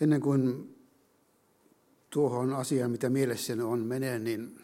Ennen 0.00 0.20
kuin 0.20 0.76
tuohon 2.10 2.52
asiaan, 2.52 2.90
mitä 2.90 3.10
mielessäni 3.10 3.62
on, 3.62 3.86
menee, 3.86 4.18
niin 4.18 4.58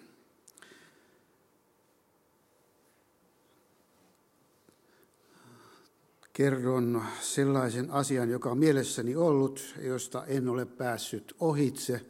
kerron 6.32 7.02
sellaisen 7.20 7.90
asian, 7.90 8.30
joka 8.30 8.50
on 8.50 8.58
mielessäni 8.58 9.16
ollut, 9.16 9.74
josta 9.82 10.26
en 10.26 10.48
ole 10.48 10.66
päässyt 10.66 11.34
ohitse, 11.40 12.00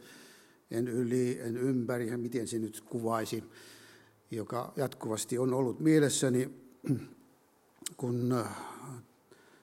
en 0.71 0.87
yli, 0.87 1.39
en 1.41 1.57
ympäri, 1.57 2.17
miten 2.17 2.47
se 2.47 2.59
nyt 2.59 2.81
kuvaisi, 2.81 3.43
joka 4.31 4.73
jatkuvasti 4.75 5.37
on 5.37 5.53
ollut 5.53 5.79
mielessäni, 5.79 6.49
kun 7.97 8.43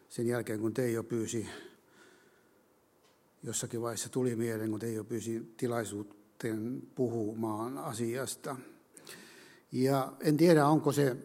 sen 0.09 0.27
jälkeen 0.27 0.61
kun 0.61 0.74
Teijo 0.74 1.02
pyysi, 1.02 1.47
jossakin 3.43 3.83
vaiheessa 3.83 4.09
tuli 4.09 4.37
mieleen, 4.37 4.71
kun 4.71 4.80
Teijo 4.80 5.05
pyysi 5.05 5.55
tilaisuuteen 5.57 6.83
puhumaan 6.95 7.79
asiasta. 7.79 8.57
Ja 9.73 10.13
en 10.21 10.37
tiedä, 10.37 10.66
onko 10.66 10.93
se 10.93 11.16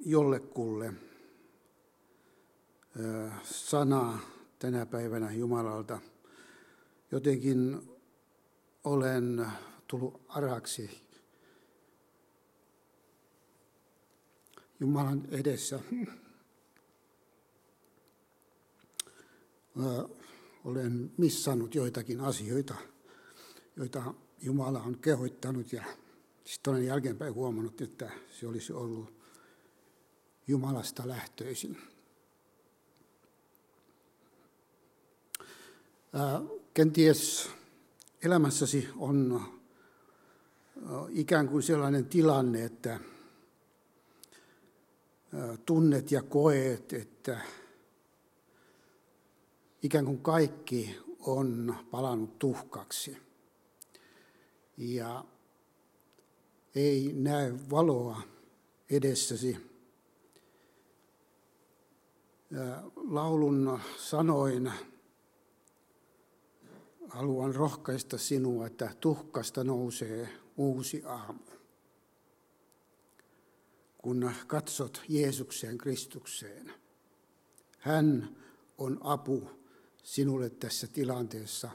jollekulle 0.00 0.92
sana 3.42 4.18
tänä 4.58 4.86
päivänä 4.86 5.32
Jumalalta. 5.32 6.00
Jotenkin 7.12 7.88
olen 8.84 9.46
tullut 9.86 10.22
araksi 10.28 11.08
Jumalan 14.80 15.28
edessä. 15.30 15.80
Olen 20.64 21.12
missannut 21.16 21.74
joitakin 21.74 22.20
asioita, 22.20 22.74
joita 23.76 24.14
Jumala 24.42 24.80
on 24.82 24.98
kehoittanut 24.98 25.72
ja 25.72 25.84
sitten 26.44 26.72
olen 26.72 26.86
jälkeenpäin 26.86 27.34
huomannut, 27.34 27.80
että 27.80 28.10
se 28.40 28.46
olisi 28.46 28.72
ollut 28.72 29.14
Jumalasta 30.46 31.08
lähtöisin. 31.08 31.78
Kenties 36.74 37.50
elämässäsi 38.22 38.88
on 38.96 39.42
ikään 41.08 41.48
kuin 41.48 41.62
sellainen 41.62 42.06
tilanne, 42.06 42.64
että 42.64 43.00
tunnet 45.66 46.12
ja 46.12 46.22
koet, 46.22 46.92
että 46.92 47.40
ikään 49.82 50.04
kuin 50.04 50.18
kaikki 50.18 50.96
on 51.20 51.76
palannut 51.90 52.38
tuhkaksi. 52.38 53.16
Ja 54.76 55.24
ei 56.74 57.12
näe 57.12 57.70
valoa 57.70 58.20
edessäsi. 58.90 59.56
Laulun 62.96 63.80
sanoin 63.96 64.72
haluan 67.08 67.54
rohkaista 67.54 68.18
sinua, 68.18 68.66
että 68.66 68.90
tuhkasta 69.00 69.64
nousee 69.64 70.28
uusi 70.56 71.02
aamu. 71.06 71.42
Kun 73.98 74.30
katsot 74.46 75.02
Jeesukseen 75.08 75.78
Kristukseen, 75.78 76.72
hän 77.78 78.36
on 78.78 78.98
apu 79.02 79.57
sinulle 80.08 80.50
tässä 80.50 80.86
tilanteessa 80.86 81.70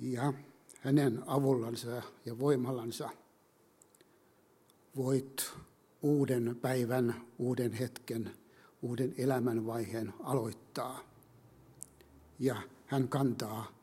ja 0.00 0.32
hänen 0.80 1.22
avullansa 1.26 2.02
ja 2.24 2.38
voimallansa 2.38 3.10
voit 4.96 5.52
uuden 6.02 6.56
päivän, 6.62 7.26
uuden 7.38 7.72
hetken, 7.72 8.30
uuden 8.82 9.14
elämänvaiheen 9.18 10.14
aloittaa. 10.20 11.00
Ja 12.38 12.62
hän 12.86 13.08
kantaa 13.08 13.78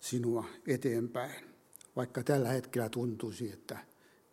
sinua 0.00 0.44
eteenpäin, 0.66 1.44
vaikka 1.96 2.22
tällä 2.22 2.48
hetkellä 2.48 2.88
tuntuisi, 2.88 3.52
että 3.52 3.78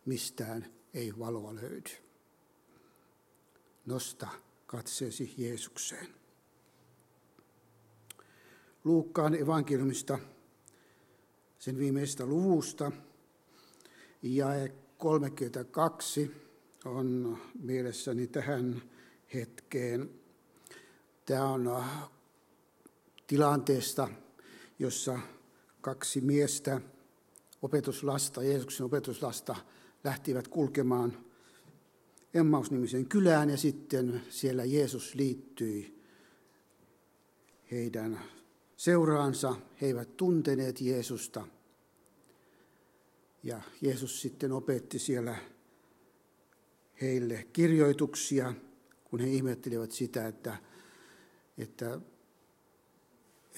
mistään 0.04 0.66
ei 0.94 1.18
valoa 1.18 1.54
löydy. 1.54 1.90
Nosta 3.86 4.28
katseesi 4.66 5.34
Jeesukseen. 5.38 6.23
Luukkaan 8.84 9.34
evankeliumista, 9.34 10.18
sen 11.58 11.78
viimeisestä 11.78 12.26
luvusta, 12.26 12.92
ja 14.22 14.46
32 14.98 16.30
on 16.84 17.38
mielessäni 17.62 18.26
tähän 18.26 18.82
hetkeen. 19.34 20.10
Tämä 21.26 21.48
on 21.48 21.84
tilanteesta, 23.26 24.08
jossa 24.78 25.18
kaksi 25.80 26.20
miestä, 26.20 26.80
opetuslasta, 27.62 28.42
Jeesuksen 28.42 28.86
opetuslasta, 28.86 29.56
lähtivät 30.04 30.48
kulkemaan 30.48 31.24
Emmaus-nimiseen 32.34 33.06
kylään 33.06 33.50
ja 33.50 33.56
sitten 33.56 34.22
siellä 34.28 34.64
Jeesus 34.64 35.14
liittyi 35.14 36.02
heidän 37.70 38.20
seuraansa. 38.76 39.56
He 39.80 39.86
eivät 39.86 40.16
tunteneet 40.16 40.80
Jeesusta. 40.80 41.46
Ja 43.42 43.60
Jeesus 43.80 44.20
sitten 44.20 44.52
opetti 44.52 44.98
siellä 44.98 45.36
heille 47.00 47.46
kirjoituksia, 47.52 48.54
kun 49.04 49.20
he 49.20 49.28
ihmettelivät 49.28 49.92
sitä, 49.92 50.26
että, 50.26 50.56
että 51.58 52.00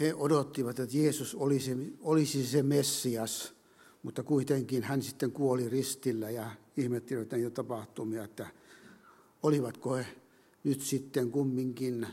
he 0.01 0.15
odottivat, 0.15 0.79
että 0.79 0.99
Jeesus 0.99 1.35
olisi, 1.35 1.97
olisi 2.01 2.47
se 2.47 2.63
Messias, 2.63 3.55
mutta 4.03 4.23
kuitenkin 4.23 4.83
hän 4.83 5.03
sitten 5.03 5.33
kuoli 5.33 5.69
ristillä 5.69 6.31
ja 6.31 6.51
ihmettelivät 6.77 7.31
näitä 7.31 7.51
tapahtumia, 7.51 8.25
että 8.25 8.47
olivatko 9.43 9.95
he 9.95 10.07
nyt 10.65 10.81
sitten 10.81 11.31
kumminkin 11.31 12.07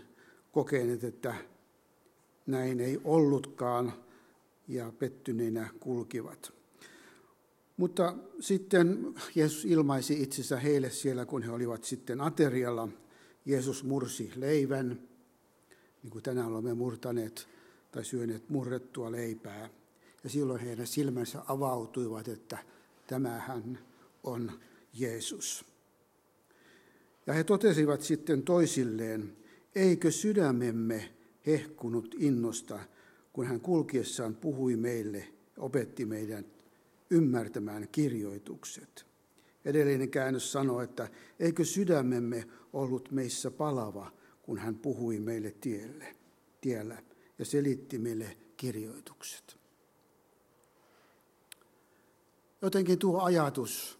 kokeneet, 0.52 1.04
että 1.04 1.36
näin 2.48 2.80
ei 2.80 3.00
ollutkaan 3.04 3.94
ja 4.68 4.94
pettyneinä 5.00 5.70
kulkivat. 5.80 6.54
Mutta 7.78 8.16
sitten 8.40 9.14
Jeesus 9.36 9.66
ilmaisi 9.66 10.22
itsensä 10.22 10.60
heille 10.60 10.90
siellä, 10.90 11.26
kun 11.26 11.44
he 11.44 11.52
olivat 11.52 11.84
sitten 11.84 12.22
aterialla. 12.22 12.88
Jeesus 13.46 13.84
mursi 13.84 14.32
leivän, 14.36 15.00
niin 16.04 16.12
kuin 16.12 16.24
tänään 16.24 16.48
olemme 16.48 16.74
murtaneet 16.74 17.48
tai 17.92 18.06
syöneet 18.06 18.50
murrettua 18.50 19.12
leipää. 19.12 19.70
Ja 20.24 20.30
silloin 20.30 20.62
heidän 20.62 20.88
silmänsä 20.88 21.42
avautuivat, 21.48 22.28
että 22.28 22.58
tämähän 23.08 23.80
on 24.24 24.52
Jeesus. 24.94 25.66
Ja 27.28 27.34
he 27.34 27.44
totesivat 27.44 28.02
sitten 28.02 28.44
toisilleen, 28.44 29.38
eikö 29.76 30.12
sydämemme 30.12 31.10
hehkunut 31.48 32.16
innosta, 32.20 32.80
kun 33.34 33.46
hän 33.46 33.62
kulkiessaan 33.62 34.36
puhui 34.36 34.76
meille, 34.76 35.28
opetti 35.58 36.06
meidän 36.06 36.46
ymmärtämään 37.10 37.88
kirjoitukset. 37.92 39.06
Edellinen 39.66 40.10
käännös 40.10 40.52
sanoo, 40.52 40.82
että 40.82 41.10
eikö 41.40 41.66
sydämemme 41.66 42.48
ollut 42.74 43.12
meissä 43.12 43.52
palava, 43.52 44.12
kun 44.42 44.58
hän 44.58 44.76
puhui 44.76 45.20
meille 45.20 45.52
tielle, 45.62 46.16
tiellä 46.62 47.04
ja 47.40 47.46
selitti 47.46 47.98
meille 47.98 48.38
kirjoitukset. 48.58 49.58
Jotenkin 52.62 53.00
tuo 53.00 53.22
ajatus 53.22 54.00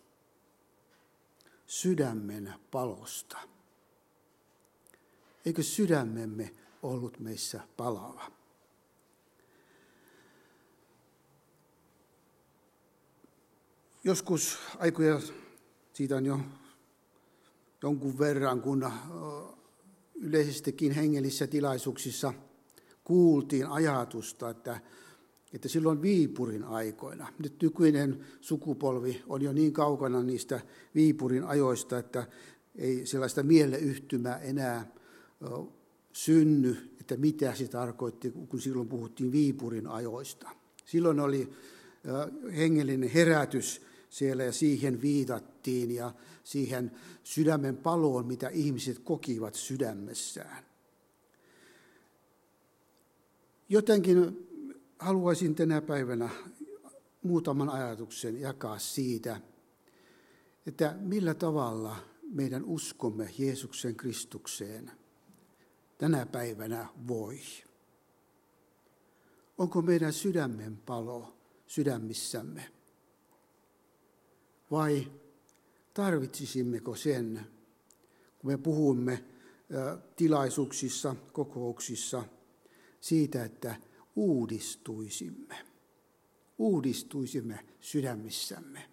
sydämen 1.68 2.54
palosta. 2.72 3.38
Eikö 5.46 5.64
sydämemme 5.64 6.54
ollut 6.84 7.20
meissä 7.20 7.62
palava? 7.78 8.32
Joskus 14.04 14.60
aikoja, 14.80 15.22
siitä 15.94 16.16
on 16.16 16.26
jo 16.26 16.40
jonkun 17.84 18.20
verran, 18.20 18.62
kun 18.62 18.92
yleisestikin 20.16 20.92
hengellisissä 20.92 21.48
tilaisuuksissa– 21.48 22.34
kuultiin 23.04 23.68
ajatusta, 23.68 24.50
että, 24.50 24.80
että 25.54 25.68
silloin 25.68 26.02
Viipurin 26.02 26.64
aikoina, 26.64 27.28
nyt 27.40 27.62
nykyinen 27.62 28.26
sukupolvi 28.42 29.24
on 29.28 29.42
jo 29.42 29.54
niin 29.54 29.74
kaukana 29.74 30.24
niistä 30.24 30.62
Viipurin 30.96 31.44
ajoista, 31.44 31.98
että 31.98 32.28
ei 32.76 33.06
sellaista 33.06 33.44
mieleyhtymää 33.44 34.38
enää 34.38 34.92
synny, 36.14 36.76
että 37.02 37.18
mitä 37.18 37.56
se 37.56 37.68
tarkoitti, 37.68 38.32
kun 38.50 38.62
silloin 38.62 38.88
puhuttiin 38.88 39.32
Viipurin 39.32 39.88
ajoista. 39.88 40.50
Silloin 40.86 41.20
oli 41.20 41.50
hengellinen 42.58 43.10
herätys 43.10 43.82
siellä 44.10 44.44
ja 44.44 44.52
siihen 44.52 45.02
viitattiin 45.02 45.96
ja 45.96 46.14
siihen 46.44 46.92
sydämen 47.24 47.78
paloon, 47.78 48.26
mitä 48.26 48.50
ihmiset 48.50 49.00
kokivat 49.00 49.56
sydämessään. 49.56 50.64
Jotenkin 53.70 54.48
haluaisin 55.00 55.56
tänä 55.56 55.82
päivänä 55.82 56.30
muutaman 57.24 57.70
ajatuksen 57.70 58.42
jakaa 58.42 58.80
siitä, 58.80 59.42
että 60.66 60.96
millä 61.00 61.34
tavalla 61.34 61.96
meidän 62.34 62.66
uskomme 62.66 63.30
Jeesuksen 63.38 63.96
Kristukseen 63.96 64.92
tänä 65.98 66.26
päivänä 66.26 66.88
voi. 67.08 67.40
Onko 69.58 69.82
meidän 69.82 70.14
sydämen 70.14 70.78
palo 70.78 71.38
sydämissämme? 71.68 72.72
Vai 74.72 75.12
tarvitsisimmeko 75.94 76.96
sen, 76.96 77.48
kun 78.40 78.52
me 78.52 78.58
puhumme 78.58 79.24
tilaisuuksissa, 80.16 81.16
kokouksissa 81.34 82.24
siitä, 83.02 83.44
että 83.44 83.76
uudistuisimme. 84.16 85.56
Uudistuisimme 86.58 87.66
sydämissämme. 87.80 88.90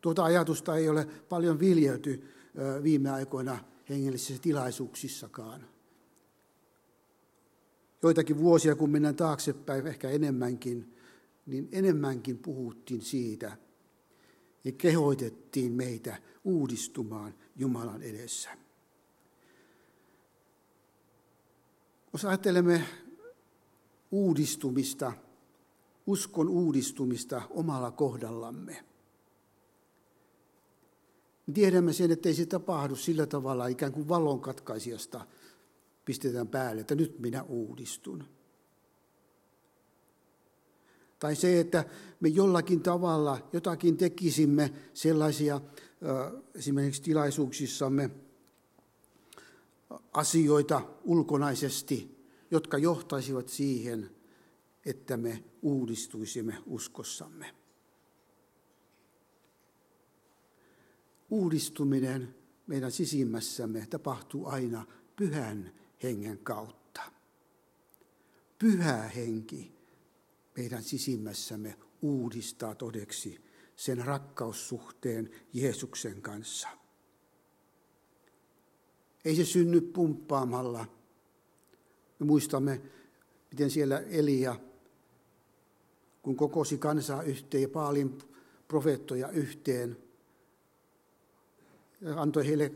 Tuota 0.00 0.24
ajatusta 0.24 0.76
ei 0.76 0.88
ole 0.88 1.04
paljon 1.04 1.60
viljelty 1.60 2.28
viime 2.82 3.10
aikoina 3.10 3.71
hengellisissä 3.92 4.42
tilaisuuksissakaan. 4.42 5.68
Joitakin 8.02 8.38
vuosia, 8.38 8.76
kun 8.76 8.90
mennään 8.90 9.16
taaksepäin, 9.16 9.86
ehkä 9.86 10.10
enemmänkin, 10.10 10.96
niin 11.46 11.68
enemmänkin 11.72 12.38
puhuttiin 12.38 13.02
siitä 13.02 13.56
ja 14.64 14.72
kehoitettiin 14.72 15.72
meitä 15.72 16.22
uudistumaan 16.44 17.34
Jumalan 17.56 18.02
edessä. 18.02 18.50
Jos 22.12 22.24
ajattelemme 22.24 22.84
uudistumista, 24.10 25.12
uskon 26.06 26.48
uudistumista 26.48 27.42
omalla 27.50 27.90
kohdallamme, 27.90 28.84
tiedämme 31.54 31.92
sen, 31.92 32.10
että 32.10 32.28
ei 32.28 32.34
se 32.34 32.46
tapahdu 32.46 32.96
sillä 32.96 33.26
tavalla 33.26 33.66
ikään 33.66 33.92
kuin 33.92 34.08
valon 34.08 34.40
katkaisijasta 34.40 35.26
pistetään 36.04 36.48
päälle, 36.48 36.80
että 36.80 36.94
nyt 36.94 37.18
minä 37.18 37.42
uudistun. 37.42 38.24
Tai 41.18 41.36
se, 41.36 41.60
että 41.60 41.84
me 42.20 42.28
jollakin 42.28 42.80
tavalla 42.80 43.48
jotakin 43.52 43.96
tekisimme 43.96 44.72
sellaisia 44.94 45.60
esimerkiksi 46.54 47.02
tilaisuuksissamme 47.02 48.10
asioita 50.12 50.82
ulkonaisesti, 51.04 52.26
jotka 52.50 52.78
johtaisivat 52.78 53.48
siihen, 53.48 54.10
että 54.86 55.16
me 55.16 55.44
uudistuisimme 55.62 56.56
uskossamme. 56.66 57.61
Uudistuminen 61.32 62.34
meidän 62.66 62.92
sisimmässämme 62.92 63.86
tapahtuu 63.90 64.46
aina 64.46 64.86
pyhän 65.16 65.72
hengen 66.02 66.38
kautta. 66.38 67.02
Pyhä 68.58 69.02
henki 69.02 69.72
meidän 70.56 70.82
sisimmässämme 70.82 71.78
uudistaa 72.02 72.74
todeksi 72.74 73.40
sen 73.76 73.98
rakkaussuhteen 73.98 75.30
Jeesuksen 75.52 76.22
kanssa. 76.22 76.68
Ei 79.24 79.36
se 79.36 79.44
synny 79.44 79.80
pumppaamalla. 79.80 80.86
Me 82.18 82.26
muistamme, 82.26 82.82
miten 83.50 83.70
siellä 83.70 83.98
Elia, 83.98 84.56
kun 86.22 86.36
kokosi 86.36 86.78
kansaa 86.78 87.22
yhteen 87.22 87.62
ja 87.62 87.68
Paalin 87.68 88.18
profeettoja 88.68 89.28
yhteen, 89.28 89.96
antoi 92.16 92.46
heille 92.46 92.72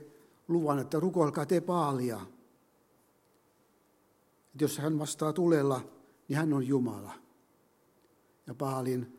luvan, 0.48 0.78
että 0.78 1.00
rukoilkaa 1.00 1.46
te 1.46 1.60
Paalia. 1.60 2.20
Että 4.52 4.64
jos 4.64 4.78
hän 4.78 4.98
vastaa 4.98 5.32
tulella, 5.32 5.80
niin 6.28 6.36
hän 6.36 6.52
on 6.52 6.66
Jumala. 6.66 7.12
Ja 8.46 8.54
Paalin 8.54 9.18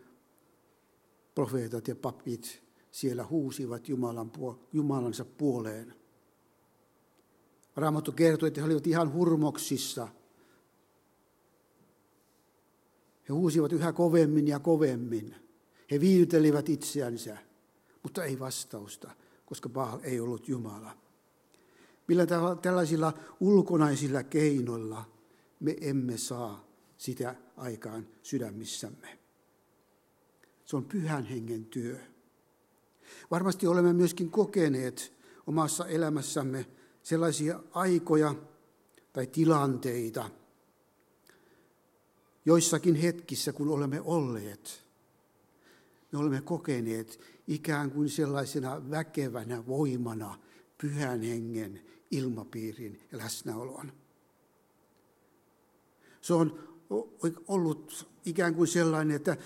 profeetat 1.36 1.88
ja 1.88 1.96
papit 1.96 2.64
siellä 2.92 3.26
huusivat 3.26 3.90
Jumalan, 3.90 4.32
Jumalansa 4.74 5.26
puoleen. 5.26 5.96
Raamattu 7.76 8.12
kertoi, 8.12 8.48
että 8.48 8.62
he 8.62 8.66
olivat 8.66 8.88
ihan 8.88 9.14
hurmoksissa. 9.14 10.08
He 13.30 13.34
huusivat 13.34 13.74
yhä 13.74 13.94
kovemmin 13.94 14.48
ja 14.48 14.60
kovemmin. 14.60 15.36
He 15.92 16.00
viiytelivät 16.00 16.70
itseänsä, 16.70 17.38
mutta 18.04 18.24
ei 18.24 18.40
vastausta, 18.40 19.12
koska 19.48 19.70
Baal 19.70 20.00
ei 20.04 20.20
ollut 20.20 20.48
Jumala. 20.48 20.98
Millä 22.08 22.26
tällaisilla 22.62 23.14
ulkonaisilla 23.40 24.24
keinoilla 24.24 25.06
me 25.60 25.76
emme 25.82 26.18
saa 26.18 26.68
sitä 26.98 27.36
aikaan 27.58 28.08
sydämissämme. 28.24 29.20
Se 30.66 30.76
on 30.76 30.86
pyhän 30.86 31.26
hengen 31.26 31.66
työ. 31.66 32.00
Varmasti 33.32 33.68
olemme 33.68 33.94
myöskin 33.94 34.32
kokeneet 34.32 35.14
omassa 35.48 35.88
elämässämme 35.88 36.66
sellaisia 37.04 37.60
aikoja 37.72 38.36
tai 39.14 39.28
tilanteita, 39.28 40.30
joissakin 42.46 42.96
hetkissä, 42.96 43.54
kun 43.54 43.70
olemme 43.70 44.02
olleet, 44.02 44.87
me 46.12 46.20
olemme 46.20 46.42
kokeneet 46.42 47.20
ikään 47.48 47.92
kuin 47.92 48.10
sellaisena 48.10 48.92
väkevänä 48.92 49.68
voimana 49.68 50.40
pyhän 50.78 51.22
hengen 51.22 51.82
ilmapiirin 52.12 53.02
läsnäolon. 53.12 53.94
Se 56.22 56.34
on 56.34 56.60
ollut 57.48 58.08
ikään 58.26 58.56
kuin 58.56 58.68
sellainen, 58.68 59.16
että 59.16 59.38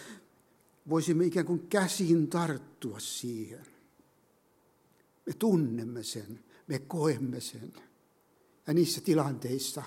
voisimme 0.90 1.26
ikään 1.26 1.46
kuin 1.46 1.68
käsin 1.68 2.28
tarttua 2.28 3.00
siihen. 3.00 3.66
Me 5.26 5.34
tunnemme 5.40 6.04
sen, 6.04 6.40
me 6.68 6.80
koemme 6.80 7.40
sen. 7.40 7.74
Ja 8.68 8.74
niissä 8.74 9.02
tilanteissa 9.02 9.84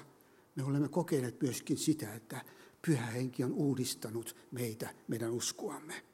me 0.56 0.64
olemme 0.64 0.88
kokeneet 0.88 1.42
myöskin 1.42 1.76
sitä, 1.76 2.14
että 2.14 2.44
pyhä 2.86 3.06
henki 3.06 3.44
on 3.44 3.52
uudistanut 3.52 4.36
meitä, 4.50 4.94
meidän 5.08 5.30
uskoamme. 5.30 6.13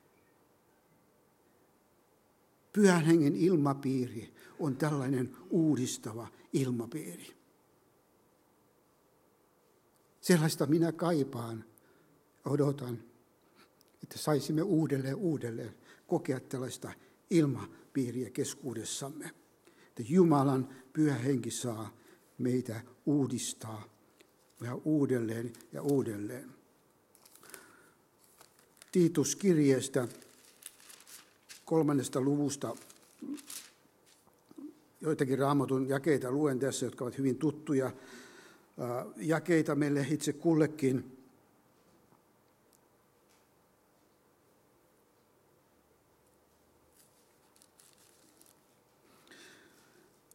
Pyhän 2.73 3.05
hengen 3.05 3.37
ilmapiiri 3.37 4.35
on 4.59 4.77
tällainen 4.77 5.37
uudistava 5.51 6.29
ilmapiiri. 6.53 7.27
Sellaista 10.21 10.67
minä 10.67 10.93
kaipaan, 10.93 11.65
odotan, 12.45 13.03
että 14.03 14.19
saisimme 14.19 14.63
uudelleen 14.63 15.17
uudelleen 15.17 15.75
kokea 16.07 16.41
tällaista 16.41 16.93
ilmapiiriä 17.31 18.31
keskuudessamme. 18.31 19.31
Että 19.89 20.03
Jumalan 20.09 20.69
pyhä 20.93 21.15
henki 21.15 21.51
saa 21.51 21.97
meitä 22.39 22.81
uudistaa 23.07 23.85
ja 24.61 24.75
uudelleen 24.75 25.53
ja 25.73 25.83
uudelleen. 25.83 26.51
Tiitus 28.93 29.37
kirjeestä 29.37 30.09
kolmannesta 31.71 32.21
luvusta 32.21 32.77
joitakin 35.01 35.39
raamatun 35.39 35.89
jakeita 35.89 36.31
luen 36.31 36.59
tässä, 36.59 36.87
jotka 36.87 37.05
ovat 37.05 37.19
hyvin 37.19 37.37
tuttuja 37.37 37.91
jakeita 39.17 39.75
meille 39.75 40.07
itse 40.11 40.33
kullekin. 40.33 41.17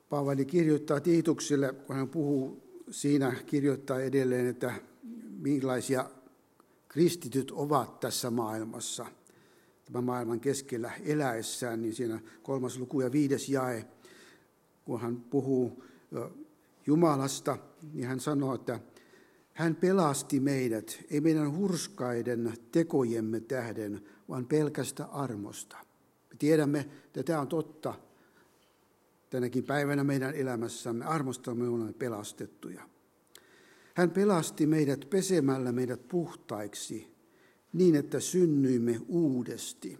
Paavali 0.10 0.46
kirjoittaa 0.46 1.00
Tiitukselle, 1.00 1.74
kun 1.74 1.96
hän 1.96 2.10
puhuu 2.10 2.64
siinä, 2.92 3.36
kirjoittaa 3.46 4.00
edelleen, 4.00 4.48
että 4.48 4.74
millaisia 5.40 6.10
kristityt 6.88 7.52
ovat 7.52 8.00
tässä 8.00 8.30
maailmassa, 8.30 9.06
tämän 9.86 10.04
maailman 10.04 10.40
keskellä 10.40 10.92
eläessään, 11.06 11.82
niin 11.82 11.94
siinä 11.94 12.20
kolmas 12.44 12.80
luku 12.80 13.02
ja 13.02 13.12
viides 13.12 13.50
jae, 13.50 13.88
kun 14.86 15.02
hän 15.02 15.22
puhuu 15.22 15.84
Jumalasta, 16.86 17.58
niin 17.94 18.08
hän 18.08 18.20
sanoo, 18.20 18.56
että 18.56 18.80
hän 19.54 19.76
pelasti 19.76 20.40
meidät, 20.40 21.04
ei 21.12 21.22
meidän 21.22 21.58
hurskaiden 21.58 22.54
tekojemme 22.72 23.40
tähden, 23.40 24.02
vaan 24.30 24.46
pelkästä 24.46 25.06
armosta. 25.06 25.78
Me 26.30 26.36
tiedämme, 26.40 26.80
että 27.06 27.24
tämä 27.24 27.42
on 27.42 27.48
totta 27.48 27.94
tänäkin 29.30 29.64
päivänä 29.64 30.04
meidän 30.04 30.34
elämässämme. 30.34 31.06
Armosta 31.06 31.56
me 31.56 31.68
olemme 31.68 31.94
pelastettuja. 31.94 32.90
Hän 33.94 34.12
pelasti 34.12 34.68
meidät 34.68 35.10
pesemällä 35.10 35.72
meidät 35.72 36.08
puhtaiksi 36.08 37.15
niin, 37.76 37.96
että 37.96 38.20
synnyimme 38.20 39.02
uudesti. 39.08 40.00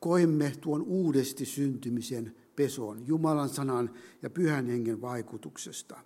Koimme 0.00 0.52
tuon 0.60 0.82
uudesti 0.82 1.44
syntymisen 1.44 2.36
peson 2.56 3.06
Jumalan 3.06 3.48
sanan 3.48 3.94
ja 4.22 4.30
pyhän 4.30 4.66
hengen 4.66 5.00
vaikutuksesta. 5.00 6.00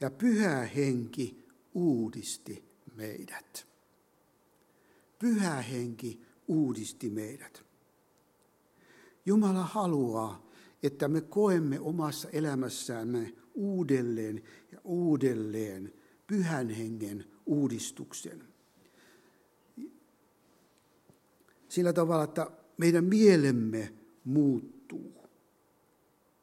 Ja 0.00 0.10
pyhä 0.10 0.60
henki 0.60 1.44
uudisti 1.74 2.64
meidät. 2.96 3.66
Pyhä 5.18 5.62
henki 5.62 6.20
uudisti 6.48 7.10
meidät. 7.10 7.64
Jumala 9.26 9.64
haluaa, 9.64 10.50
että 10.82 11.08
me 11.08 11.20
koemme 11.20 11.80
omassa 11.80 12.28
elämässämme 12.30 13.34
uudelleen 13.54 14.42
ja 14.72 14.80
uudelleen 14.84 15.92
pyhän 16.26 16.70
hengen 16.70 17.24
uudistuksen. 17.46 18.49
Sillä 21.70 21.92
tavalla, 21.92 22.24
että 22.24 22.50
meidän 22.76 23.04
mielemme 23.04 23.92
muuttuu. 24.24 25.28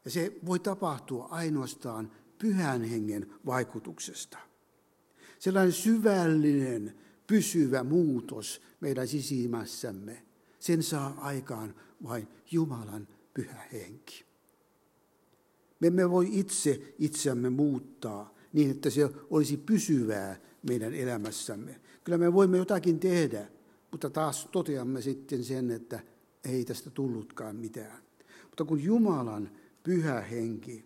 Ja 0.04 0.10
se 0.10 0.36
voi 0.46 0.58
tapahtua 0.58 1.24
ainoastaan 1.24 2.12
pyhän 2.38 2.84
hengen 2.84 3.34
vaikutuksesta. 3.46 4.38
Sellainen 5.38 5.72
syvällinen, 5.72 6.94
pysyvä 7.26 7.84
muutos 7.84 8.62
meidän 8.80 9.08
sisimmässämme, 9.08 10.22
sen 10.60 10.82
saa 10.82 11.18
aikaan 11.20 11.74
vain 12.02 12.28
Jumalan 12.50 13.08
pyhä 13.34 13.62
henki. 13.72 14.24
Me 15.80 15.86
emme 15.86 16.10
voi 16.10 16.28
itse 16.30 16.94
itseämme 16.98 17.50
muuttaa 17.50 18.34
niin, 18.52 18.70
että 18.70 18.90
se 18.90 19.10
olisi 19.30 19.56
pysyvää 19.56 20.40
meidän 20.68 20.94
elämässämme. 20.94 21.80
Kyllä 22.04 22.18
me 22.18 22.32
voimme 22.32 22.58
jotakin 22.58 23.00
tehdä, 23.00 23.48
mutta 23.90 24.10
taas 24.10 24.48
toteamme 24.52 25.02
sitten 25.02 25.44
sen, 25.44 25.70
että 25.70 26.00
ei 26.44 26.64
tästä 26.64 26.90
tullutkaan 26.90 27.56
mitään. 27.56 28.02
Mutta 28.44 28.64
kun 28.64 28.82
Jumalan 28.82 29.50
pyhä 29.82 30.20
henki 30.20 30.84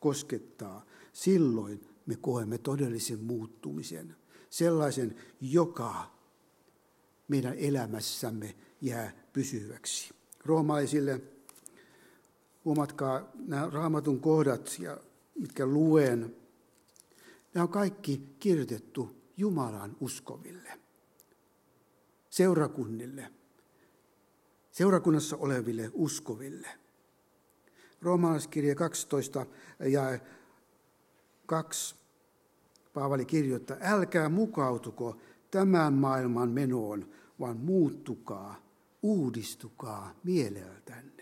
koskettaa, 0.00 0.86
silloin 1.12 1.80
me 2.06 2.16
koemme 2.16 2.58
todellisen 2.58 3.24
muuttumisen. 3.24 4.16
Sellaisen, 4.50 5.14
joka 5.40 6.10
meidän 7.28 7.54
elämässämme 7.54 8.54
jää 8.80 9.12
pysyväksi. 9.32 10.14
Roomalaisille 10.44 11.20
Huomatkaa 12.64 13.32
nämä 13.46 13.70
raamatun 13.72 14.20
kohdat, 14.20 14.76
ja 14.78 14.98
mitkä 15.34 15.66
luen. 15.66 16.36
Nämä 17.54 17.62
on 17.62 17.68
kaikki 17.68 18.22
kirjoitettu 18.38 19.16
Jumalan 19.36 19.96
uskoville, 20.00 20.80
seurakunnille, 22.30 23.30
seurakunnassa 24.70 25.36
oleville 25.36 25.90
uskoville. 25.94 26.68
Roomalaiskirja 28.02 28.74
12 28.74 29.46
ja 29.78 30.18
2 31.46 31.96
Paavali 32.92 33.24
kirjoittaa, 33.24 33.76
älkää 33.80 34.28
mukautuko 34.28 35.16
tämän 35.50 35.92
maailman 35.92 36.50
menoon, 36.50 37.08
vaan 37.40 37.56
muuttukaa, 37.56 38.62
uudistukaa 39.02 40.14
mieleltänne 40.24 41.18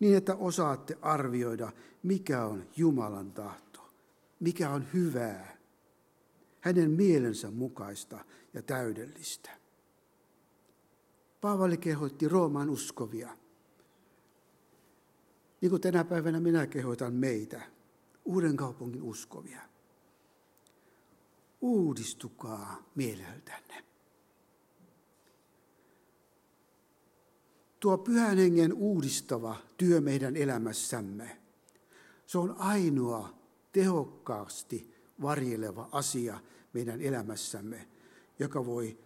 niin 0.00 0.16
että 0.16 0.34
osaatte 0.34 0.98
arvioida, 1.02 1.72
mikä 2.02 2.44
on 2.44 2.64
Jumalan 2.76 3.32
tahto, 3.32 3.90
mikä 4.40 4.70
on 4.70 4.86
hyvää, 4.94 5.55
hänen 6.66 6.90
mielensä 6.90 7.50
mukaista 7.50 8.24
ja 8.54 8.62
täydellistä. 8.62 9.50
Paavali 11.40 11.76
kehoitti 11.76 12.28
Rooman 12.28 12.70
uskovia. 12.70 13.36
Niin 15.60 15.70
kuin 15.70 15.82
tänä 15.82 16.04
päivänä 16.04 16.40
minä 16.40 16.66
kehoitan 16.66 17.14
meitä, 17.14 17.62
uuden 18.24 18.56
kaupungin 18.56 19.02
uskovia. 19.02 19.60
Uudistukaa 21.60 22.90
mieleltänne. 22.94 23.84
tuo 27.80 27.98
pyhän 27.98 28.38
hengen 28.38 28.72
uudistava 28.72 29.56
työ 29.76 30.00
meidän 30.00 30.36
elämässämme, 30.36 31.38
se 32.26 32.38
on 32.38 32.56
ainoa 32.58 33.34
tehokkaasti 33.72 34.94
varjeleva 35.22 35.88
asia 35.92 36.40
meidän 36.76 37.00
elämässämme, 37.00 37.88
joka 38.38 38.66
voi 38.66 38.98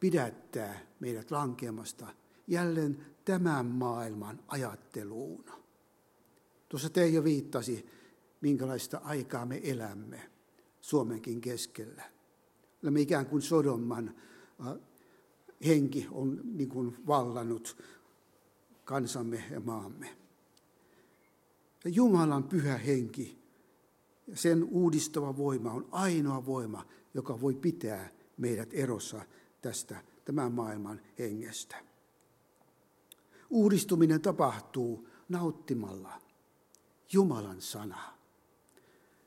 pidättää 0.00 0.80
meidät 1.00 1.30
lankeamasta 1.30 2.06
jälleen 2.46 3.06
tämän 3.24 3.66
maailman 3.66 4.40
ajatteluun. 4.48 5.44
Tuossa 6.68 6.90
Teijo 6.90 7.24
viittasi, 7.24 7.86
minkälaista 8.40 9.00
aikaa 9.04 9.46
me 9.46 9.60
elämme 9.64 10.30
Suomenkin 10.80 11.40
keskellä. 11.40 12.02
Olemme 12.82 13.00
ikään 13.00 13.26
kuin 13.26 13.42
Sodomman 13.42 14.14
henki 15.66 16.06
on 16.10 16.40
niin 16.44 16.68
kuin 16.68 16.96
vallannut 17.06 17.82
kansamme 18.84 19.44
ja 19.50 19.60
maamme. 19.60 20.16
Ja 21.84 21.90
Jumalan 21.90 22.44
pyhä 22.44 22.78
henki, 22.78 23.45
sen 24.34 24.64
uudistava 24.64 25.36
voima 25.36 25.72
on 25.72 25.88
ainoa 25.90 26.46
voima, 26.46 26.86
joka 27.14 27.40
voi 27.40 27.54
pitää 27.54 28.10
meidät 28.36 28.68
erossa 28.72 29.22
tästä 29.62 30.04
tämän 30.24 30.52
maailman 30.52 31.00
hengestä. 31.18 31.84
Uudistuminen 33.50 34.20
tapahtuu 34.20 35.08
nauttimalla 35.28 36.20
Jumalan 37.12 37.60
sanaa. 37.60 38.18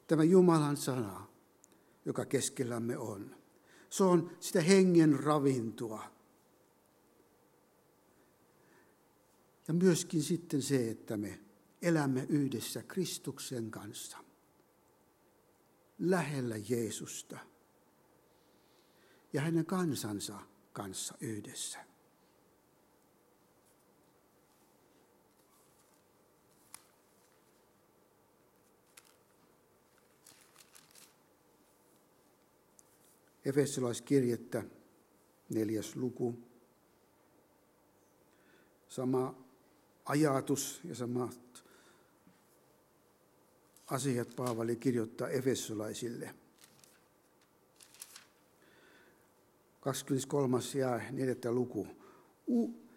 Tämä 0.08 0.24
Jumalan 0.24 0.78
sana, 0.78 1.28
joka 2.06 2.26
keskellämme 2.26 2.98
on. 2.98 3.36
Se 3.90 4.04
on 4.04 4.32
sitä 4.40 4.62
hengen 4.62 5.20
ravintoa, 5.20 6.20
Ja 9.70 9.74
myöskin 9.74 10.24
sitten 10.24 10.62
se, 10.62 10.90
että 10.90 11.18
me 11.18 11.40
elämme 11.82 12.26
yhdessä 12.30 12.84
Kristuksen 12.84 13.72
kanssa, 13.72 14.18
lähellä 16.00 16.56
Jeesusta 16.70 17.38
ja 19.34 19.42
hänen 19.42 19.66
kansansa 19.66 20.40
kanssa 20.74 21.16
yhdessä. 21.22 21.90
Efesolaiskirjettä, 33.46 34.64
neljäs 35.50 35.96
luku. 35.96 36.40
Sama 38.88 39.36
ajatus 40.06 40.82
ja 40.84 40.96
samat 40.96 41.49
asiat 43.92 44.36
Paavali 44.36 44.76
kirjoittaa 44.76 45.30
Efesolaisille. 45.30 46.36
23. 49.80 50.58
ja 50.76 51.02
4. 51.12 51.52
luku. 51.52 51.88
U- 52.48 52.90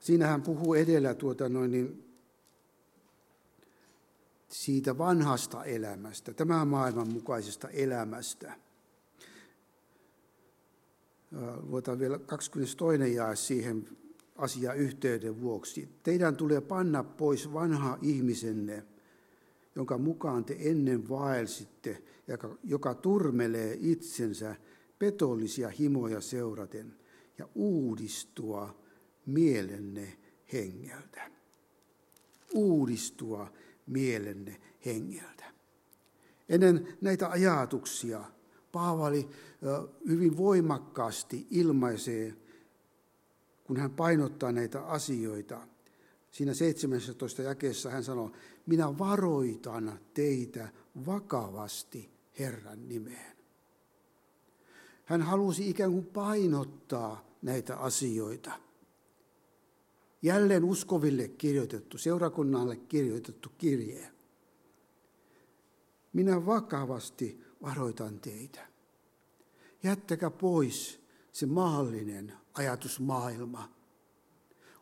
Siinä 0.00 0.26
hän 0.26 0.42
puhuu 0.42 0.74
edellä 0.74 1.14
tuota 1.14 1.48
noin, 1.48 1.70
niin 1.70 2.14
siitä 4.48 4.98
vanhasta 4.98 5.64
elämästä, 5.64 6.34
tämän 6.34 6.68
maailman 6.68 7.08
mukaisesta 7.08 7.68
elämästä. 7.68 8.54
Luotaan 11.62 11.98
vielä 11.98 12.18
22. 12.18 13.14
jae 13.14 13.36
siihen 13.36 13.88
asia 14.40 14.72
yhteyden 14.72 15.40
vuoksi. 15.40 15.88
Teidän 16.02 16.36
tulee 16.36 16.60
panna 16.60 17.04
pois 17.04 17.52
vanha 17.52 17.98
ihmisenne, 18.02 18.84
jonka 19.76 19.98
mukaan 19.98 20.44
te 20.44 20.56
ennen 20.58 21.08
vaelsitte, 21.08 22.02
joka 22.64 22.94
turmelee 22.94 23.78
itsensä 23.80 24.56
petollisia 24.98 25.68
himoja 25.68 26.20
seuraten 26.20 26.94
ja 27.38 27.48
uudistua 27.54 28.82
mielenne 29.26 30.18
hengeltä. 30.52 31.30
uudistua 32.54 33.52
mielenne 33.86 34.60
hengeltä. 34.86 35.44
Ennen 36.48 36.88
näitä 37.00 37.30
ajatuksia 37.30 38.24
Paavali 38.72 39.28
hyvin 40.08 40.36
voimakkaasti 40.36 41.46
ilmaisee, 41.50 42.34
kun 43.70 43.76
hän 43.76 43.90
painottaa 43.90 44.52
näitä 44.52 44.86
asioita. 44.86 45.60
Siinä 46.30 46.54
17 46.54 47.42
jakeessa 47.42 47.90
hän 47.90 48.04
sanoo, 48.04 48.32
minä 48.66 48.98
varoitan 48.98 50.00
teitä 50.14 50.68
vakavasti 51.06 52.10
Herran 52.38 52.88
nimeen. 52.88 53.36
Hän 55.04 55.22
halusi 55.22 55.70
ikään 55.70 55.92
kuin 55.92 56.06
painottaa 56.06 57.24
näitä 57.42 57.76
asioita. 57.76 58.52
Jälleen 60.22 60.64
uskoville 60.64 61.28
kirjoitettu, 61.28 61.98
seurakunnalle 61.98 62.76
kirjoitettu 62.76 63.48
kirje. 63.58 64.12
Minä 66.12 66.46
vakavasti 66.46 67.44
varoitan 67.62 68.20
teitä. 68.20 68.66
Jättäkää 69.82 70.30
pois 70.30 70.99
se 71.32 71.46
maallinen 71.46 72.32
ajatusmaailma. 72.54 73.68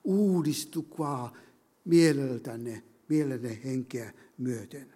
Uudistukaa 0.05 1.37
mieleltänne, 1.85 2.85
mielenne 3.09 3.61
henkeä 3.65 4.13
myöten. 4.39 4.95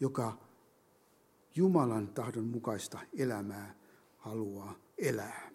Joka 0.00 0.48
Jumalan 1.54 2.08
tahdon 2.08 2.44
mukaista 2.44 2.98
elämää 3.18 3.74
haluaa 4.16 4.78
elää. 4.98 5.50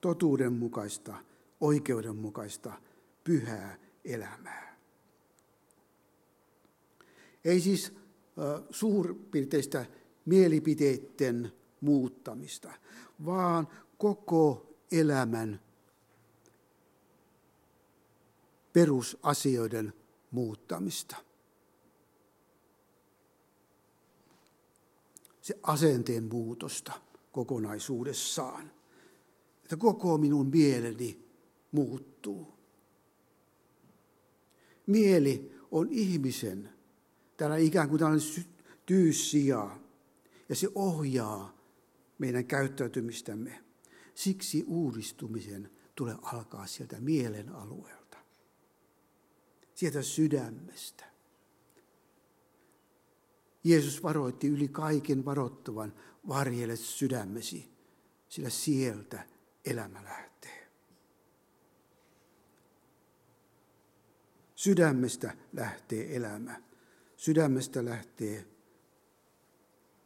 Totuudenmukaista, 0.00 1.14
oikeudenmukaista, 1.60 2.72
pyhää 3.24 3.78
elämää. 4.04 4.76
Ei 7.44 7.60
siis 7.60 7.92
suurpiirteistä 8.70 9.86
mielipiteiden 10.24 11.52
muuttamista, 11.80 12.72
vaan 13.24 13.68
koko 13.98 14.66
elämän 14.92 15.60
perusasioiden 18.72 19.92
muuttamista. 20.30 21.16
Se 25.40 25.58
asenteen 25.62 26.24
muutosta 26.24 26.92
kokonaisuudessaan. 27.32 28.70
Että 29.62 29.76
koko 29.76 30.18
minun 30.18 30.46
mieleni 30.46 31.24
muuttuu. 31.72 32.54
Mieli 34.86 35.52
on 35.70 35.88
ihmisen, 35.90 36.77
täällä 37.38 37.56
ikään 37.56 37.88
kuin 37.88 37.98
tällainen 37.98 38.44
tyyssija, 38.86 39.78
ja 40.48 40.56
se 40.56 40.68
ohjaa 40.74 41.58
meidän 42.18 42.46
käyttäytymistämme. 42.46 43.64
Siksi 44.14 44.64
uudistumisen 44.66 45.70
tulee 45.94 46.16
alkaa 46.22 46.66
sieltä 46.66 47.00
mielen 47.00 47.48
alueelta, 47.48 48.18
sieltä 49.74 50.02
sydämestä. 50.02 51.04
Jeesus 53.64 54.02
varoitti 54.02 54.48
yli 54.48 54.68
kaiken 54.68 55.24
varoittavan, 55.24 55.94
varjele 56.28 56.76
sydämesi, 56.76 57.72
sillä 58.28 58.50
sieltä 58.50 59.26
elämä 59.64 60.04
lähtee. 60.04 60.68
Sydämestä 64.54 65.36
lähtee 65.52 66.16
elämä. 66.16 66.67
Sydämestä 67.18 67.84
lähtee 67.84 68.46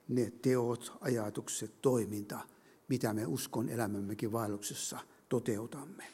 ne 0.09 0.33
teot, 0.43 0.93
ajatukset, 1.01 1.83
toiminta, 1.83 2.41
mitä 2.89 3.13
me 3.13 3.27
uskon 3.27 3.69
elämämmekin 3.69 4.33
vaelluksessa 4.33 4.99
toteutamme. 5.29 6.05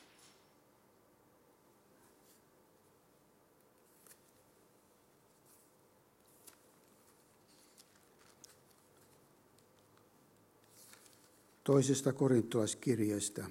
Toisesta 11.65 12.13
korintolaiskirjeestä, 12.13 13.51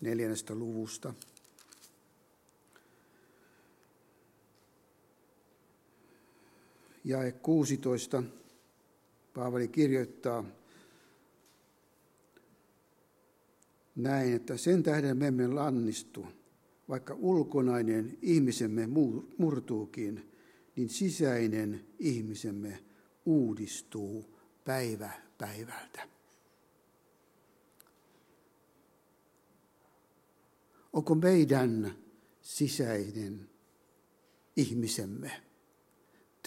neljännestä 0.00 0.54
luvusta. 0.54 1.14
Jae 7.08 7.32
16, 7.32 8.22
Paavali 9.34 9.68
kirjoittaa 9.68 10.44
näin, 13.96 14.34
että 14.34 14.56
sen 14.56 14.82
tähden 14.82 15.16
me 15.16 15.26
emme 15.26 15.48
lannistu, 15.48 16.26
vaikka 16.88 17.14
ulkonainen 17.14 18.18
ihmisemme 18.22 18.88
murtuukin, 19.38 20.32
niin 20.76 20.88
sisäinen 20.88 21.86
ihmisemme 21.98 22.84
uudistuu 23.26 24.38
päivä 24.64 25.10
päivältä. 25.38 26.08
Onko 30.92 31.14
meidän 31.14 31.94
sisäinen 32.40 33.50
ihmisemme 34.56 35.47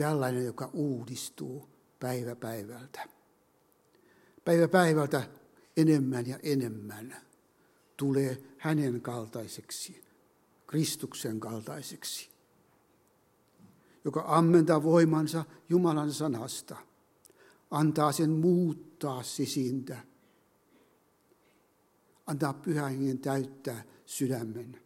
tällainen, 0.01 0.45
joka 0.45 0.69
uudistuu 0.73 1.69
päivä 1.99 2.35
päivältä. 2.35 3.09
Päivä 4.45 4.67
päivältä 4.67 5.23
enemmän 5.77 6.27
ja 6.27 6.39
enemmän 6.43 7.15
tulee 7.97 8.43
hänen 8.57 9.01
kaltaiseksi, 9.01 10.03
Kristuksen 10.67 11.39
kaltaiseksi, 11.39 12.29
joka 14.05 14.23
ammentaa 14.27 14.83
voimansa 14.83 15.45
Jumalan 15.69 16.13
sanasta, 16.13 16.77
antaa 17.71 18.11
sen 18.11 18.29
muuttaa 18.29 19.23
sisintä, 19.23 19.97
antaa 22.27 22.53
pyhän 22.53 23.19
täyttää 23.19 23.83
sydämen, 24.05 24.81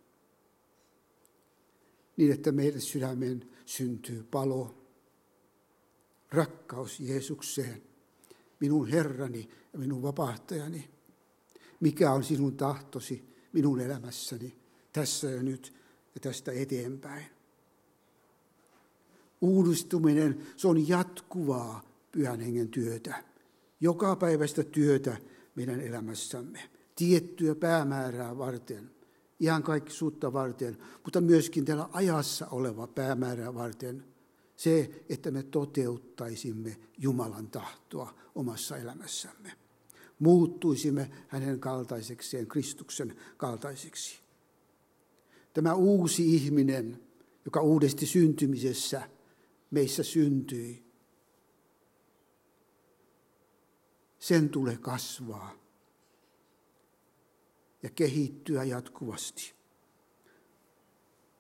niin 2.18 2.32
että 2.32 2.52
meille 2.52 2.80
sydämen 2.80 3.50
syntyy 3.66 4.24
palo, 4.24 4.85
rakkaus 6.36 7.00
Jeesukseen, 7.00 7.82
minun 8.60 8.88
Herrani 8.88 9.50
ja 9.74 9.80
minun 9.80 10.02
vapahtajani. 10.02 10.90
Mikä 11.80 12.12
on 12.12 12.24
sinun 12.24 12.58
tahtosi 12.58 13.36
minun 13.54 13.80
elämässäni 13.80 14.56
tässä 14.94 15.32
ja 15.32 15.44
nyt 15.44 15.74
ja 16.16 16.22
tästä 16.22 16.52
eteenpäin. 16.52 17.26
Uudistuminen, 19.42 20.48
se 20.58 20.68
on 20.68 20.88
jatkuvaa 20.88 21.84
pyhän 22.12 22.40
hengen 22.40 22.70
työtä. 22.70 23.24
Joka 23.80 24.16
päivästä 24.16 24.64
työtä 24.64 25.18
meidän 25.56 25.82
elämässämme. 25.82 26.70
Tiettyä 26.96 27.56
päämäärää 27.56 28.38
varten, 28.38 28.92
ihan 29.40 29.64
kaikki 29.64 29.92
suutta 29.92 30.34
varten, 30.34 30.78
mutta 31.04 31.22
myöskin 31.22 31.66
tällä 31.66 31.90
ajassa 31.92 32.48
oleva 32.48 32.88
päämäärää 32.88 33.54
varten– 33.54 34.04
se, 34.56 35.04
että 35.10 35.32
me 35.32 35.44
toteuttaisimme 35.44 36.78
Jumalan 36.98 37.48
tahtoa 37.48 38.16
omassa 38.36 38.78
elämässämme. 38.78 39.52
Muuttuisimme 40.20 41.12
hänen 41.28 41.60
kaltaisekseen, 41.60 42.48
Kristuksen 42.48 43.16
kaltaiseksi. 43.38 44.20
Tämä 45.54 45.74
uusi 45.74 46.36
ihminen, 46.36 47.04
joka 47.46 47.62
uudesti 47.62 48.06
syntymisessä 48.06 49.10
meissä 49.72 50.04
syntyi, 50.04 50.86
sen 54.20 54.50
tulee 54.50 54.78
kasvaa 54.78 55.56
ja 57.84 57.90
kehittyä 57.90 58.64
jatkuvasti 58.64 59.56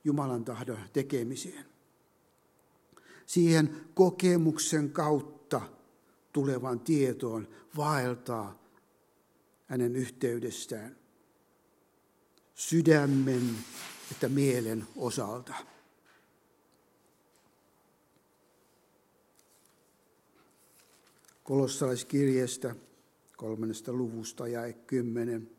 Jumalan 0.03 0.45
tahdon 0.45 0.79
tekemiseen 0.93 1.74
siihen 3.25 3.77
kokemuksen 3.93 4.89
kautta 4.89 5.61
tulevan 6.33 6.79
tietoon 6.79 7.47
vaeltaa 7.77 8.63
hänen 9.65 9.95
yhteydestään 9.95 10.95
sydämen 12.55 13.55
että 14.11 14.29
mielen 14.29 14.87
osalta. 14.95 15.53
Kolossalaiskirjeestä 21.43 22.75
kolmannesta 23.37 23.93
luvusta 23.93 24.47
ja 24.47 24.73
kymmenen. 24.73 25.54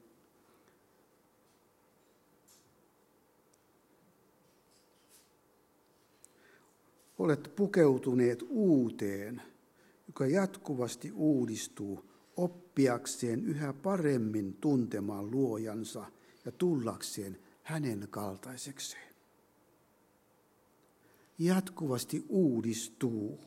Olette 7.18 7.50
pukeutuneet 7.50 8.44
uuteen, 8.48 9.42
joka 10.06 10.26
jatkuvasti 10.26 11.12
uudistuu 11.12 12.10
oppiakseen 12.36 13.44
yhä 13.44 13.72
paremmin 13.72 14.54
tuntemaan 14.54 15.30
luojansa 15.30 16.04
ja 16.44 16.52
tullakseen 16.52 17.38
hänen 17.62 18.08
kaltaisekseen. 18.10 19.14
Jatkuvasti 21.38 22.24
uudistuu 22.28 23.40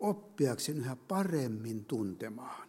oppiakseen 0.00 0.78
yhä 0.78 0.96
paremmin 0.96 1.84
tuntemaan. 1.84 2.68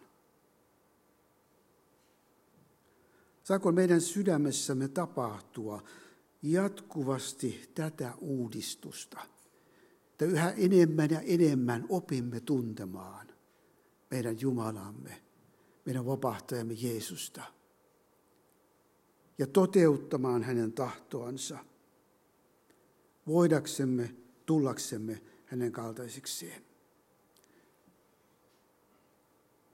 Saako 3.42 3.72
meidän 3.72 4.00
sydämessämme 4.00 4.88
tapahtua 4.88 5.82
jatkuvasti 6.44 7.70
tätä 7.74 8.14
uudistusta, 8.18 9.20
että 10.10 10.24
yhä 10.24 10.50
enemmän 10.50 11.10
ja 11.10 11.20
enemmän 11.20 11.86
opimme 11.88 12.40
tuntemaan 12.40 13.28
meidän 14.10 14.40
Jumalamme, 14.40 15.22
meidän 15.84 16.06
vapahtajamme 16.06 16.74
Jeesusta 16.74 17.42
ja 19.38 19.46
toteuttamaan 19.46 20.42
hänen 20.42 20.72
tahtoansa, 20.72 21.58
voidaksemme, 23.26 24.14
tullaksemme 24.46 25.22
hänen 25.44 25.72
kaltaisikseen. 25.72 26.64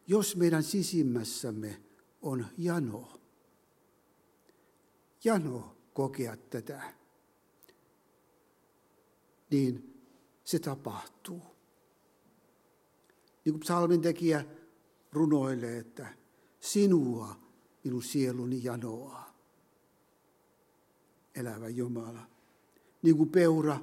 Jos 0.06 0.36
meidän 0.36 0.62
sisimmässämme 0.62 1.82
on 2.22 2.46
jano, 2.58 3.20
jano 5.24 5.79
kokea 6.00 6.36
tätä, 6.36 6.82
niin 9.50 10.02
se 10.44 10.58
tapahtuu. 10.58 11.42
Niin 13.44 13.52
kuin 13.52 13.60
psalmin 13.60 14.00
tekijä 14.00 14.44
runoilee, 15.12 15.78
että 15.78 16.06
sinua 16.60 17.36
minun 17.84 18.02
sieluni 18.02 18.64
janoaa, 18.64 19.34
elävä 21.34 21.68
Jumala. 21.68 22.26
Niin 23.02 23.16
kuin 23.16 23.30
peura 23.30 23.80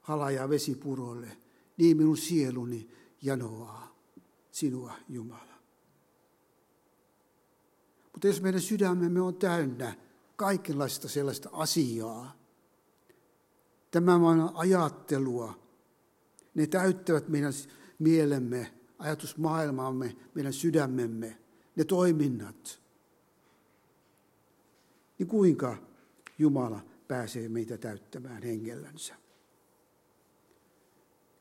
halajaa 0.00 0.48
vesipurolle, 0.48 1.36
niin 1.76 1.96
minun 1.96 2.16
sieluni 2.16 2.90
janoaa 3.22 3.96
sinua 4.50 4.94
Jumala. 5.08 5.54
Mutta 8.12 8.26
jos 8.26 8.42
meidän 8.42 8.60
sydämemme 8.60 9.20
on 9.20 9.34
täynnä 9.34 10.11
kaikenlaista 10.42 11.08
sellaista 11.08 11.48
asiaa, 11.52 12.36
tämä 13.90 14.14
on 14.14 14.50
ajattelua, 14.54 15.58
ne 16.54 16.66
täyttävät 16.66 17.28
meidän 17.28 17.52
mielemme, 17.98 18.72
ajatusmaailmaamme, 18.98 20.16
meidän 20.34 20.52
sydämemme, 20.52 21.38
ne 21.76 21.84
toiminnat. 21.84 22.80
Niin 25.18 25.26
kuinka 25.26 25.76
Jumala 26.38 26.80
pääsee 27.08 27.48
meitä 27.48 27.78
täyttämään 27.78 28.42
hengellänsä? 28.42 29.14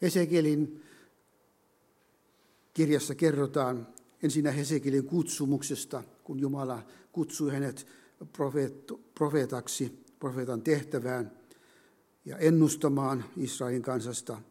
Hesekelin 0.01 0.83
kirjassa 2.73 3.15
kerrotaan 3.15 3.87
ensinnä 4.23 4.51
Hesekelin 4.51 5.05
kutsumuksesta, 5.05 6.03
kun 6.23 6.39
Jumala 6.39 6.85
kutsui 7.11 7.51
hänet 7.51 8.00
profeetaksi, 9.15 10.03
profeetan 10.19 10.61
tehtävään 10.61 11.31
ja 12.25 12.37
ennustamaan 12.37 13.25
Israelin 13.37 13.81
kansasta. 13.81 14.41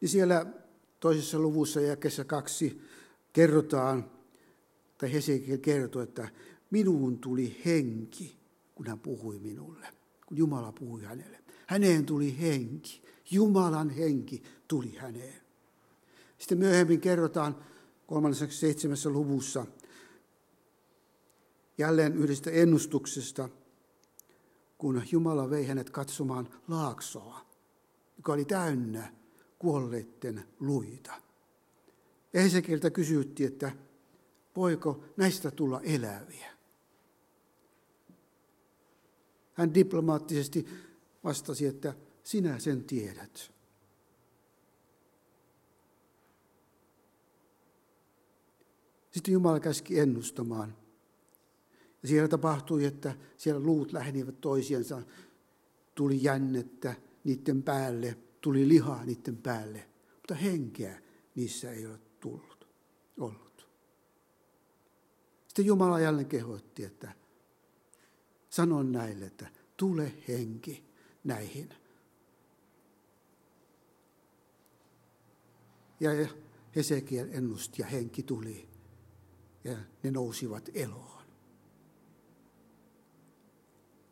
Niin 0.00 0.08
siellä 0.08 0.46
toisessa 1.00 1.38
luvussa 1.38 1.80
kesä 2.00 2.24
kaksi 2.24 2.80
kerrotaan, 3.32 4.10
tai 4.98 5.12
Hesekiel 5.12 5.58
kertoo, 5.58 6.02
että 6.02 6.28
minuun 6.70 7.18
tuli 7.18 7.60
henki, 7.64 8.36
kun 8.74 8.86
hän 8.86 8.98
puhui 8.98 9.38
minulle, 9.38 9.86
kun 10.26 10.36
Jumala 10.36 10.72
puhui 10.72 11.02
hänelle. 11.02 11.40
Häneen 11.66 12.06
tuli 12.06 12.40
henki, 12.40 13.02
Jumalan 13.30 13.90
henki 13.90 14.42
tuli 14.68 14.94
häneen. 14.96 15.40
Sitten 16.38 16.58
myöhemmin 16.58 17.00
kerrotaan 17.00 17.56
kolmannessa 18.06 18.46
seitsemässä 18.50 19.10
luvussa 19.10 19.66
jälleen 21.80 22.16
yhdestä 22.16 22.50
ennustuksesta, 22.50 23.48
kun 24.78 25.02
Jumala 25.12 25.50
vei 25.50 25.66
hänet 25.66 25.90
katsomaan 25.90 26.48
laaksoa, 26.68 27.46
joka 28.16 28.32
oli 28.32 28.44
täynnä 28.44 29.14
kuolleiden 29.58 30.44
luita. 30.60 31.12
Ehesekiltä 32.34 32.90
kysyttiin, 32.90 33.52
että 33.52 33.72
voiko 34.56 35.04
näistä 35.16 35.50
tulla 35.50 35.80
eläviä. 35.80 36.50
Hän 39.52 39.74
diplomaattisesti 39.74 40.66
vastasi, 41.24 41.66
että 41.66 41.94
sinä 42.22 42.58
sen 42.58 42.84
tiedät. 42.84 43.52
Sitten 49.10 49.32
Jumala 49.32 49.60
käski 49.60 49.98
ennustamaan. 49.98 50.79
Ja 52.02 52.08
siellä 52.08 52.28
tapahtui, 52.28 52.84
että 52.84 53.14
siellä 53.36 53.60
luut 53.60 53.92
lähenivät 53.92 54.40
toisiansa. 54.40 55.02
Tuli 55.94 56.22
jännettä 56.22 56.94
niiden 57.24 57.62
päälle, 57.62 58.18
tuli 58.40 58.68
lihaa 58.68 59.04
niiden 59.04 59.36
päälle, 59.36 59.88
mutta 60.14 60.34
henkeä 60.34 61.02
niissä 61.34 61.70
ei 61.70 61.86
ole 61.86 61.98
tullut, 62.20 62.68
ollut. 63.18 63.68
Sitten 65.48 65.66
Jumala 65.66 66.00
jälleen 66.00 66.28
kehotti, 66.28 66.84
että 66.84 67.12
sanon 68.50 68.92
näille, 68.92 69.26
että 69.26 69.48
tule 69.76 70.12
henki 70.28 70.84
näihin. 71.24 71.68
Ja 76.00 76.10
Hesekiel 76.76 77.28
ennusti 77.32 77.82
ja 77.82 77.86
henki 77.86 78.22
tuli 78.22 78.68
ja 79.64 79.76
ne 80.02 80.10
nousivat 80.10 80.70
eloon. 80.74 81.19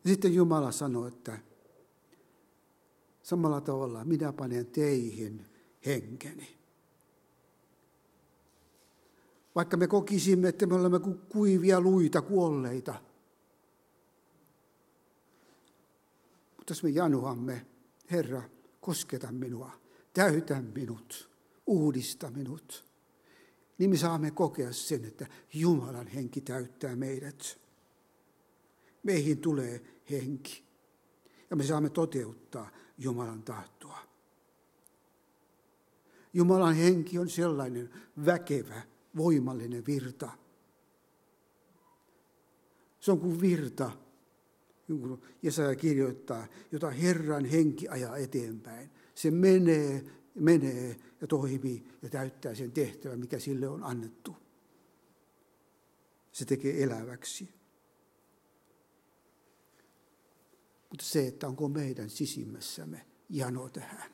Sitten 0.06 0.34
Jumala 0.34 0.72
sanoi, 0.72 1.08
että 1.08 1.38
samalla 3.22 3.60
tavalla 3.60 4.04
minä 4.04 4.32
panen 4.32 4.66
teihin 4.66 5.46
henkeni. 5.86 6.58
Vaikka 9.54 9.76
me 9.76 9.86
kokisimme, 9.86 10.48
että 10.48 10.66
me 10.66 10.74
olemme 10.74 11.00
kuivia 11.28 11.80
luita, 11.80 12.22
kuolleita. 12.22 12.94
Mutta 16.56 16.70
jos 16.70 16.82
me 16.82 16.90
janoamme, 16.90 17.66
Herra, 18.10 18.42
kosketa 18.80 19.32
minua, 19.32 19.70
täytä 20.12 20.62
minut, 20.74 21.30
uudista 21.66 22.30
minut 22.30 22.88
niin 23.78 23.90
me 23.90 23.96
saamme 23.96 24.30
kokea 24.30 24.72
sen, 24.72 25.04
että 25.04 25.26
Jumalan 25.54 26.06
henki 26.06 26.40
täyttää 26.40 26.96
meidät. 26.96 27.58
Meihin 29.02 29.38
tulee 29.38 29.82
henki. 30.10 30.64
Ja 31.50 31.56
me 31.56 31.64
saamme 31.64 31.90
toteuttaa 31.90 32.70
Jumalan 32.98 33.42
tahtoa. 33.42 33.98
Jumalan 36.32 36.74
henki 36.74 37.18
on 37.18 37.28
sellainen 37.28 37.90
väkevä, 38.26 38.82
voimallinen 39.16 39.86
virta. 39.86 40.30
Se 43.00 43.12
on 43.12 43.20
kuin 43.20 43.40
virta, 43.40 43.90
kun 44.86 45.22
Jesaja 45.42 45.76
kirjoittaa, 45.76 46.46
jota 46.72 46.90
Herran 46.90 47.44
henki 47.44 47.88
ajaa 47.88 48.16
eteenpäin. 48.16 48.90
Se 49.14 49.30
menee 49.30 50.04
menee 50.40 50.96
ja 51.20 51.26
toimii 51.26 51.84
ja 52.02 52.08
täyttää 52.08 52.54
sen 52.54 52.72
tehtävän, 52.72 53.20
mikä 53.20 53.38
sille 53.38 53.68
on 53.68 53.84
annettu. 53.84 54.36
Se 56.32 56.44
tekee 56.44 56.82
eläväksi. 56.82 57.48
Mutta 60.90 61.04
se, 61.04 61.26
että 61.26 61.48
onko 61.48 61.68
meidän 61.68 62.10
sisimmässämme 62.10 63.06
jano 63.28 63.68
tähän. 63.68 64.12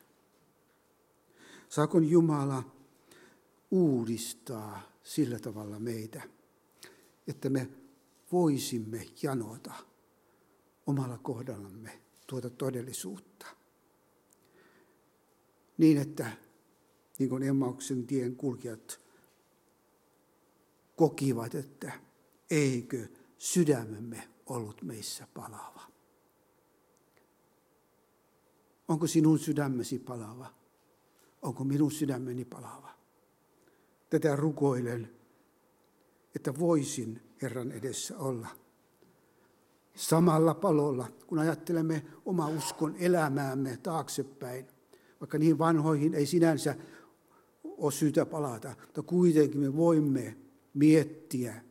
Saako 1.68 1.98
Jumala 1.98 2.62
uudistaa 3.70 4.92
sillä 5.02 5.38
tavalla 5.38 5.78
meitä, 5.78 6.22
että 7.26 7.50
me 7.50 7.68
voisimme 8.32 9.06
janota 9.22 9.72
omalla 10.86 11.18
kohdallamme 11.18 12.00
tuota 12.26 12.50
todellisuutta 12.50 13.46
niin 15.78 15.98
että 15.98 16.32
niin 17.18 17.30
kuin 17.30 17.42
Emmauksen 17.42 18.06
tien 18.06 18.36
kulkijat 18.36 19.00
kokivat, 20.96 21.54
että 21.54 21.92
eikö 22.50 23.08
sydämemme 23.38 24.28
ollut 24.46 24.82
meissä 24.82 25.28
palava. 25.34 25.93
Onko 28.88 29.06
sinun 29.06 29.38
sydämesi 29.38 29.98
palava? 29.98 30.46
Onko 31.42 31.64
minun 31.64 31.92
sydämeni 31.92 32.44
palava? 32.44 32.94
Tätä 34.10 34.36
rukoilen, 34.36 35.10
että 36.34 36.58
voisin 36.58 37.20
Herran 37.42 37.72
edessä 37.72 38.18
olla 38.18 38.48
samalla 39.94 40.54
palolla, 40.54 41.08
kun 41.26 41.38
ajattelemme 41.38 42.04
oma 42.24 42.48
uskon 42.48 42.96
elämäämme 42.96 43.76
taaksepäin. 43.82 44.66
Vaikka 45.20 45.38
niin 45.38 45.58
vanhoihin 45.58 46.14
ei 46.14 46.26
sinänsä 46.26 46.76
ole 47.64 47.92
syytä 47.92 48.26
palata, 48.26 48.74
mutta 48.86 49.02
kuitenkin 49.02 49.60
me 49.60 49.76
voimme 49.76 50.36
miettiä, 50.74 51.62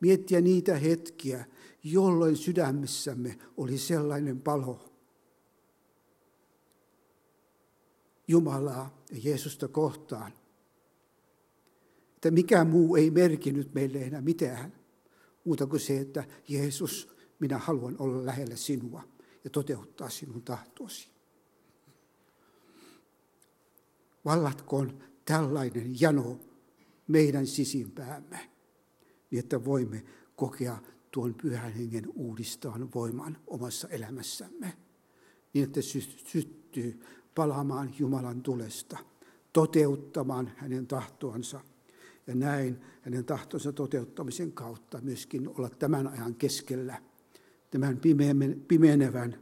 miettiä 0.00 0.40
niitä 0.40 0.76
hetkiä, 0.76 1.44
jolloin 1.84 2.36
sydämessämme 2.36 3.38
oli 3.56 3.78
sellainen 3.78 4.40
palo, 4.40 4.87
Jumalaa 8.28 9.02
ja 9.10 9.18
Jeesusta 9.22 9.68
kohtaan, 9.68 10.32
että 12.14 12.30
mikä 12.30 12.64
muu 12.64 12.96
ei 12.96 13.10
merkinnyt 13.10 13.74
meille 13.74 13.98
enää 13.98 14.20
mitään, 14.20 14.72
muuta 15.44 15.66
kuin 15.66 15.80
se, 15.80 15.98
että 16.00 16.24
Jeesus, 16.48 17.16
minä 17.38 17.58
haluan 17.58 17.96
olla 17.98 18.26
lähellä 18.26 18.56
sinua 18.56 19.02
ja 19.44 19.50
toteuttaa 19.50 20.10
sinun 20.10 20.42
tahtosi. 20.42 21.10
Vallatkoon 24.24 25.02
tällainen 25.24 26.00
jano 26.00 26.40
meidän 27.08 27.46
sisimpäämme, 27.46 28.50
niin 29.30 29.40
että 29.40 29.64
voimme 29.64 30.04
kokea 30.36 30.78
tuon 31.10 31.34
pyhän 31.34 31.72
hengen 31.72 32.06
uudistavan 32.14 32.92
voiman 32.94 33.38
omassa 33.46 33.88
elämässämme, 33.88 34.76
niin 35.52 35.64
että 35.64 35.80
syttyy 35.82 37.00
palaamaan 37.38 37.94
Jumalan 37.98 38.42
tulesta, 38.42 38.98
toteuttamaan 39.52 40.52
hänen 40.56 40.86
tahtoansa 40.86 41.60
ja 42.26 42.34
näin 42.34 42.80
hänen 43.02 43.24
tahtonsa 43.24 43.72
toteuttamisen 43.72 44.52
kautta 44.52 45.00
myöskin 45.02 45.48
olla 45.48 45.70
tämän 45.70 46.06
ajan 46.08 46.34
keskellä, 46.34 47.02
tämän 47.70 48.00
pimenevän, 48.68 49.40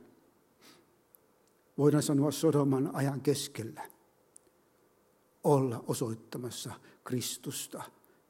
voidaan 1.78 2.02
sanoa 2.02 2.30
Sodoman 2.30 2.90
ajan 2.94 3.20
keskellä, 3.20 3.82
olla 5.44 5.85
osoittamassa 5.87 6.72
Kristusta, 7.04 7.82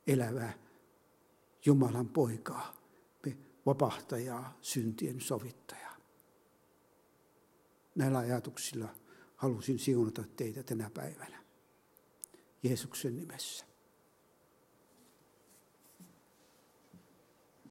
elävää 0.06 0.58
Jumalan 1.64 2.08
poikaa, 2.08 2.74
vapahtajaa, 3.66 4.58
syntien 4.60 5.20
sovittajaa. 5.20 5.96
Näillä 7.94 8.18
ajatuksilla 8.18 8.88
halusin 9.36 9.78
siunata 9.78 10.24
teitä 10.36 10.62
tänä 10.62 10.90
päivänä. 10.94 11.42
Jeesuksen 12.62 13.16
nimessä. 13.16 13.66